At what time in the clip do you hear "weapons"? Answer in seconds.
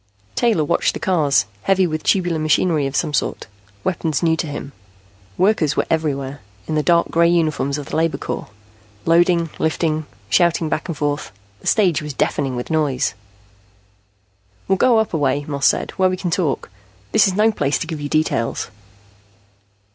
3.83-4.23